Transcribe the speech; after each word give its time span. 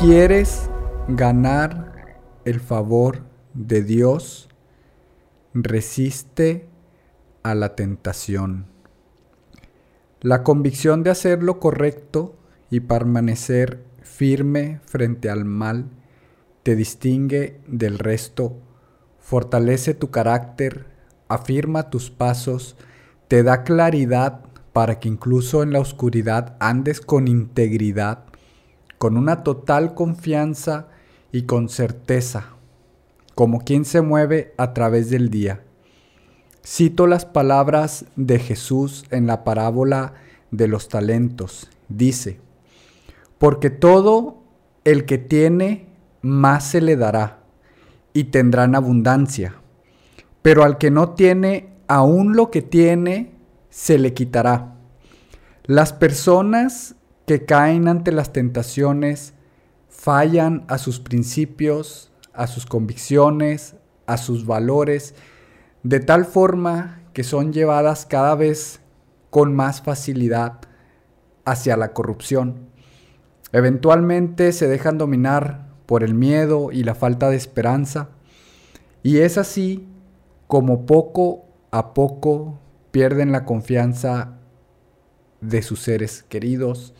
quieres 0.00 0.70
ganar 1.08 2.16
el 2.46 2.58
favor 2.60 3.20
de 3.52 3.82
Dios, 3.82 4.48
resiste 5.52 6.70
a 7.42 7.54
la 7.54 7.76
tentación. 7.76 8.64
La 10.22 10.42
convicción 10.42 11.02
de 11.02 11.10
hacer 11.10 11.42
lo 11.42 11.60
correcto 11.60 12.34
y 12.70 12.80
permanecer 12.80 13.84
firme 14.02 14.80
frente 14.86 15.28
al 15.28 15.44
mal 15.44 15.90
te 16.62 16.76
distingue 16.76 17.60
del 17.66 17.98
resto, 17.98 18.56
fortalece 19.18 19.92
tu 19.92 20.10
carácter, 20.10 20.86
afirma 21.28 21.90
tus 21.90 22.10
pasos, 22.10 22.74
te 23.28 23.42
da 23.42 23.64
claridad 23.64 24.40
para 24.72 24.98
que 24.98 25.08
incluso 25.08 25.62
en 25.62 25.74
la 25.74 25.80
oscuridad 25.80 26.56
andes 26.58 27.02
con 27.02 27.28
integridad, 27.28 28.29
con 29.00 29.16
una 29.16 29.44
total 29.44 29.94
confianza 29.94 30.88
y 31.32 31.44
con 31.44 31.70
certeza, 31.70 32.48
como 33.34 33.64
quien 33.64 33.86
se 33.86 34.02
mueve 34.02 34.52
a 34.58 34.74
través 34.74 35.08
del 35.08 35.30
día. 35.30 35.62
Cito 36.62 37.06
las 37.06 37.24
palabras 37.24 38.04
de 38.16 38.38
Jesús 38.38 39.06
en 39.10 39.26
la 39.26 39.42
parábola 39.42 40.12
de 40.50 40.68
los 40.68 40.88
talentos. 40.88 41.70
Dice, 41.88 42.40
porque 43.38 43.70
todo 43.70 44.42
el 44.84 45.06
que 45.06 45.16
tiene, 45.16 45.86
más 46.20 46.64
se 46.64 46.82
le 46.82 46.96
dará, 46.96 47.38
y 48.12 48.24
tendrán 48.24 48.74
abundancia. 48.74 49.54
Pero 50.42 50.62
al 50.62 50.76
que 50.76 50.90
no 50.90 51.14
tiene, 51.14 51.70
aún 51.88 52.36
lo 52.36 52.50
que 52.50 52.60
tiene, 52.60 53.32
se 53.70 53.98
le 53.98 54.12
quitará. 54.12 54.74
Las 55.64 55.94
personas 55.94 56.96
que 57.30 57.44
caen 57.44 57.86
ante 57.86 58.10
las 58.10 58.32
tentaciones 58.32 59.34
fallan 59.88 60.64
a 60.66 60.78
sus 60.78 60.98
principios, 60.98 62.10
a 62.32 62.48
sus 62.48 62.66
convicciones, 62.66 63.76
a 64.06 64.16
sus 64.16 64.46
valores, 64.46 65.14
de 65.84 66.00
tal 66.00 66.24
forma 66.24 67.04
que 67.12 67.22
son 67.22 67.52
llevadas 67.52 68.04
cada 68.04 68.34
vez 68.34 68.80
con 69.30 69.54
más 69.54 69.80
facilidad 69.80 70.58
hacia 71.44 71.76
la 71.76 71.92
corrupción. 71.92 72.66
Eventualmente 73.52 74.50
se 74.50 74.66
dejan 74.66 74.98
dominar 74.98 75.68
por 75.86 76.02
el 76.02 76.14
miedo 76.14 76.72
y 76.72 76.82
la 76.82 76.96
falta 76.96 77.30
de 77.30 77.36
esperanza, 77.36 78.08
y 79.04 79.18
es 79.18 79.38
así 79.38 79.86
como 80.48 80.84
poco 80.84 81.44
a 81.70 81.94
poco 81.94 82.58
pierden 82.90 83.30
la 83.30 83.44
confianza 83.44 84.32
de 85.40 85.62
sus 85.62 85.78
seres 85.78 86.24
queridos, 86.24 86.92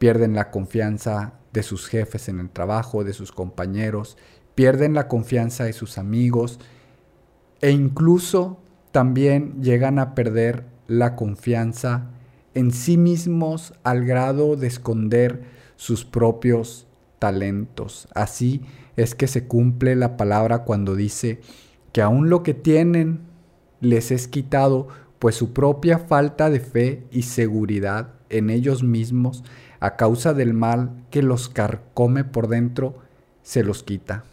pierden 0.00 0.34
la 0.34 0.50
confianza 0.50 1.34
de 1.52 1.62
sus 1.62 1.86
jefes 1.86 2.30
en 2.30 2.40
el 2.40 2.48
trabajo, 2.48 3.04
de 3.04 3.12
sus 3.12 3.32
compañeros, 3.32 4.16
pierden 4.54 4.94
la 4.94 5.08
confianza 5.08 5.64
de 5.64 5.74
sus 5.74 5.98
amigos 5.98 6.58
e 7.60 7.70
incluso 7.70 8.58
también 8.92 9.62
llegan 9.62 9.98
a 9.98 10.14
perder 10.14 10.64
la 10.88 11.16
confianza 11.16 12.12
en 12.54 12.70
sí 12.70 12.96
mismos 12.96 13.74
al 13.82 14.06
grado 14.06 14.56
de 14.56 14.68
esconder 14.68 15.42
sus 15.76 16.06
propios 16.06 16.86
talentos. 17.18 18.08
Así 18.14 18.62
es 18.96 19.14
que 19.14 19.26
se 19.26 19.46
cumple 19.46 19.96
la 19.96 20.16
palabra 20.16 20.64
cuando 20.64 20.96
dice 20.96 21.42
que 21.92 22.00
aún 22.00 22.30
lo 22.30 22.42
que 22.42 22.54
tienen 22.54 23.20
les 23.82 24.12
es 24.12 24.28
quitado 24.28 24.88
pues 25.18 25.34
su 25.34 25.52
propia 25.52 25.98
falta 25.98 26.48
de 26.48 26.60
fe 26.60 27.06
y 27.10 27.22
seguridad 27.22 28.14
en 28.30 28.48
ellos 28.48 28.82
mismos 28.82 29.44
a 29.80 29.96
causa 29.96 30.34
del 30.34 30.54
mal 30.54 30.90
que 31.10 31.22
los 31.22 31.48
carcome 31.48 32.24
por 32.24 32.48
dentro, 32.48 32.98
se 33.42 33.64
los 33.64 33.82
quita. 33.82 34.24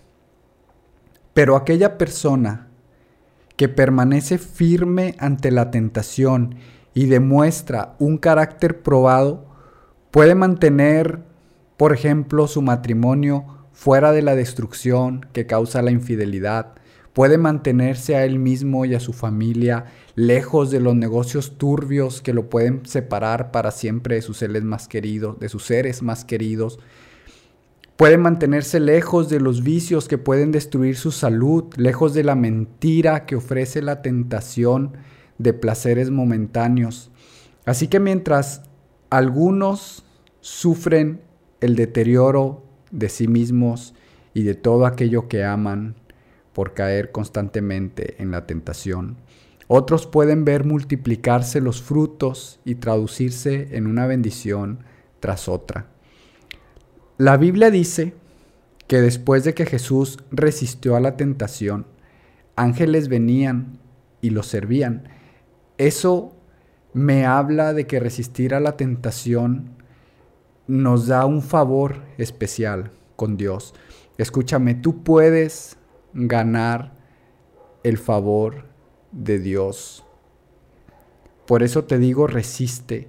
Pero 1.34 1.56
aquella 1.56 1.98
persona 1.98 2.68
que 3.56 3.70
permanece 3.70 4.38
firme 4.38 5.16
ante 5.20 5.52
la 5.52 5.72
tentación 5.72 6.56
y 6.94 7.06
demuestra 7.06 7.96
un 8.00 8.18
carácter 8.18 8.82
probado, 8.82 9.46
puede 10.12 10.36
mantener, 10.36 11.20
por 11.78 11.94
ejemplo, 11.94 12.48
su 12.48 12.62
matrimonio 12.62 13.46
fuera 13.72 14.12
de 14.12 14.22
la 14.22 14.36
destrucción 14.36 15.26
que 15.34 15.46
causa 15.46 15.82
la 15.82 15.92
infidelidad, 15.92 16.74
puede 17.18 17.40
mantenerse 17.40 18.16
a 18.16 18.26
él 18.26 18.38
mismo 18.38 18.86
y 18.86 18.94
a 18.94 19.00
su 19.00 19.12
familia 19.12 19.86
lejos 20.14 20.70
de 20.70 20.80
los 20.80 20.96
negocios 20.96 21.58
turbios 21.58 22.22
que 22.22 22.32
lo 22.32 22.48
pueden 22.48 22.86
separar 22.86 23.50
para 23.50 23.72
siempre 23.72 24.14
de 24.14 24.22
sus 24.22 24.38
seres 24.38 24.64
más 24.64 24.88
queridos, 24.88 25.40
de 25.40 25.50
sus 25.50 25.64
seres 25.64 26.04
más 26.04 26.26
queridos. 26.26 26.78
Puede 27.96 28.20
mantenerse 28.20 28.80
lejos 28.80 29.30
de 29.30 29.40
los 29.40 29.64
vicios 29.64 30.08
que 30.08 30.20
pueden 30.20 30.52
destruir 30.52 30.96
su 30.96 31.12
salud, 31.12 31.64
lejos 31.76 32.14
de 32.14 32.24
la 32.24 32.36
mentira 32.36 33.26
que 33.26 33.36
ofrece 33.36 33.82
la 33.82 34.04
tentación 34.04 34.92
de 35.40 35.54
placeres 35.54 36.12
momentáneos. 36.12 37.10
Así 37.66 37.88
que 37.88 38.00
mientras 38.00 38.62
algunos 39.10 40.06
sufren 40.42 41.22
el 41.62 41.76
deterioro 41.76 42.64
de 42.92 43.10
sí 43.10 43.28
mismos 43.28 43.96
y 44.36 44.44
de 44.44 44.54
todo 44.54 44.86
aquello 44.86 45.28
que 45.28 45.44
aman, 45.44 45.96
por 46.58 46.74
caer 46.74 47.12
constantemente 47.12 48.16
en 48.18 48.32
la 48.32 48.48
tentación. 48.48 49.18
Otros 49.68 50.08
pueden 50.08 50.44
ver 50.44 50.66
multiplicarse 50.66 51.62
los 51.62 51.84
frutos 51.84 52.60
y 52.66 52.74
traducirse 52.74 53.78
en 53.78 53.86
una 53.86 54.08
bendición 54.08 54.80
tras 55.20 55.48
otra. 55.48 55.86
La 57.20 57.38
Biblia 57.38 57.70
dice 57.70 58.16
que 58.88 59.02
después 59.02 59.44
de 59.44 59.54
que 59.54 59.68
Jesús 59.68 60.18
resistió 60.32 60.96
a 60.96 61.00
la 61.00 61.16
tentación, 61.16 61.86
ángeles 62.56 63.08
venían 63.08 63.78
y 64.20 64.32
lo 64.32 64.42
servían. 64.42 65.10
Eso 65.78 66.36
me 66.92 67.28
habla 67.28 67.74
de 67.74 67.86
que 67.86 68.00
resistir 68.00 68.56
a 68.56 68.60
la 68.60 68.78
tentación 68.78 69.76
nos 70.66 71.06
da 71.06 71.24
un 71.28 71.44
favor 71.44 71.98
especial 72.18 72.90
con 73.16 73.38
Dios. 73.38 73.76
Escúchame, 74.18 74.74
tú 74.74 75.04
puedes 75.04 75.77
ganar 76.18 76.94
el 77.84 77.98
favor 77.98 78.66
de 79.12 79.38
Dios. 79.38 80.04
Por 81.46 81.62
eso 81.64 81.86
te 81.86 82.00
digo, 82.00 82.28
resiste. 82.28 83.08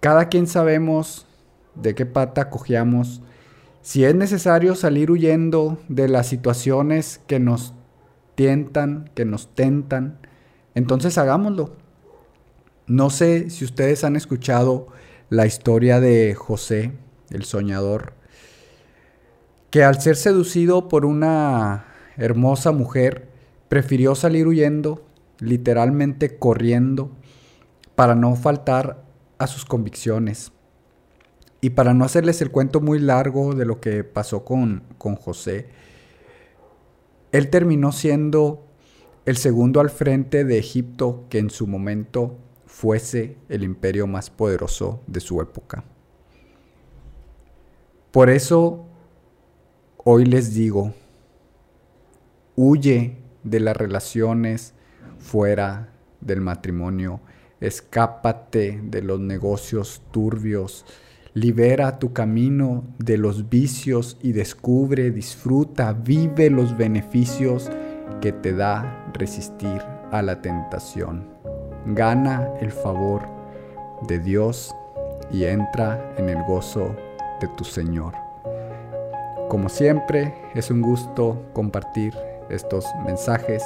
Cada 0.00 0.28
quien 0.28 0.46
sabemos 0.46 1.26
de 1.74 1.94
qué 1.94 2.04
pata 2.04 2.50
cojeamos. 2.50 3.22
Si 3.80 4.04
es 4.04 4.14
necesario 4.14 4.74
salir 4.74 5.10
huyendo 5.10 5.78
de 5.88 6.08
las 6.08 6.28
situaciones 6.28 7.20
que 7.26 7.40
nos 7.40 7.74
tientan, 8.34 9.10
que 9.14 9.24
nos 9.24 9.54
tentan, 9.54 10.18
entonces 10.74 11.16
hagámoslo. 11.16 11.74
No 12.86 13.08
sé 13.10 13.48
si 13.50 13.64
ustedes 13.64 14.04
han 14.04 14.14
escuchado 14.14 14.88
la 15.30 15.46
historia 15.46 16.00
de 16.00 16.34
José, 16.34 16.92
el 17.30 17.44
soñador, 17.44 18.12
que 19.70 19.82
al 19.82 20.00
ser 20.00 20.16
seducido 20.16 20.88
por 20.88 21.04
una 21.04 21.95
hermosa 22.16 22.72
mujer, 22.72 23.28
prefirió 23.68 24.14
salir 24.14 24.46
huyendo, 24.46 25.04
literalmente 25.38 26.38
corriendo, 26.38 27.10
para 27.94 28.14
no 28.14 28.34
faltar 28.36 29.02
a 29.38 29.46
sus 29.46 29.64
convicciones. 29.64 30.52
Y 31.60 31.70
para 31.70 31.94
no 31.94 32.04
hacerles 32.04 32.40
el 32.42 32.50
cuento 32.50 32.80
muy 32.80 32.98
largo 32.98 33.54
de 33.54 33.64
lo 33.64 33.80
que 33.80 34.04
pasó 34.04 34.44
con, 34.44 34.84
con 34.98 35.16
José, 35.16 35.68
él 37.32 37.50
terminó 37.50 37.92
siendo 37.92 38.66
el 39.24 39.36
segundo 39.36 39.80
al 39.80 39.90
frente 39.90 40.44
de 40.44 40.58
Egipto 40.58 41.24
que 41.28 41.38
en 41.38 41.50
su 41.50 41.66
momento 41.66 42.38
fuese 42.66 43.36
el 43.48 43.64
imperio 43.64 44.06
más 44.06 44.30
poderoso 44.30 45.02
de 45.06 45.20
su 45.20 45.40
época. 45.40 45.84
Por 48.12 48.30
eso 48.30 48.86
hoy 49.96 50.24
les 50.24 50.54
digo, 50.54 50.94
Huye 52.58 53.18
de 53.44 53.60
las 53.60 53.76
relaciones 53.76 54.72
fuera 55.18 55.90
del 56.22 56.40
matrimonio. 56.40 57.20
Escápate 57.60 58.80
de 58.82 59.02
los 59.02 59.20
negocios 59.20 60.00
turbios. 60.10 60.86
Libera 61.34 61.98
tu 61.98 62.14
camino 62.14 62.84
de 62.98 63.18
los 63.18 63.50
vicios 63.50 64.16
y 64.22 64.32
descubre, 64.32 65.10
disfruta, 65.10 65.92
vive 65.92 66.48
los 66.48 66.78
beneficios 66.78 67.70
que 68.22 68.32
te 68.32 68.54
da 68.54 69.06
resistir 69.12 69.82
a 70.10 70.22
la 70.22 70.40
tentación. 70.40 71.28
Gana 71.84 72.54
el 72.62 72.72
favor 72.72 73.28
de 74.08 74.18
Dios 74.18 74.74
y 75.30 75.44
entra 75.44 76.14
en 76.16 76.30
el 76.30 76.42
gozo 76.44 76.96
de 77.38 77.48
tu 77.58 77.64
Señor. 77.64 78.14
Como 79.50 79.68
siempre, 79.68 80.34
es 80.54 80.70
un 80.70 80.80
gusto 80.80 81.50
compartir 81.52 82.14
estos 82.50 82.86
mensajes. 83.04 83.62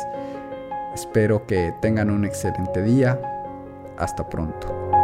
Espero 0.95 1.47
que 1.47 1.73
tengan 1.81 2.11
un 2.11 2.25
excelente 2.25 2.83
día. 2.83 3.21
Hasta 3.97 4.29
pronto. 4.29 5.00